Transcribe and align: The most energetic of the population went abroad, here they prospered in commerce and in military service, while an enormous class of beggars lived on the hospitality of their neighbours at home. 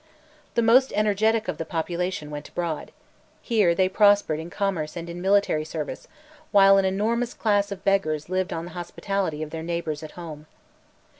The 0.55 0.63
most 0.63 0.91
energetic 0.95 1.47
of 1.47 1.59
the 1.59 1.63
population 1.63 2.31
went 2.31 2.49
abroad, 2.49 2.91
here 3.39 3.75
they 3.75 3.87
prospered 3.87 4.39
in 4.39 4.49
commerce 4.49 4.97
and 4.97 5.07
in 5.07 5.21
military 5.21 5.63
service, 5.63 6.07
while 6.51 6.79
an 6.79 6.85
enormous 6.85 7.35
class 7.35 7.71
of 7.71 7.83
beggars 7.83 8.27
lived 8.27 8.51
on 8.51 8.65
the 8.65 8.71
hospitality 8.71 9.43
of 9.43 9.51
their 9.51 9.61
neighbours 9.61 10.01
at 10.01 10.13
home. 10.17 10.47